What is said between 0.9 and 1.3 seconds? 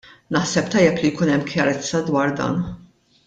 li